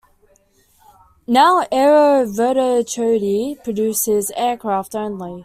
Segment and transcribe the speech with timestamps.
[1.27, 5.39] Now Aero Vodochody produces aircraft only.